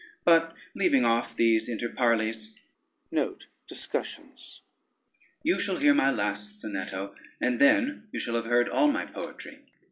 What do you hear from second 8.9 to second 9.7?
my poetry."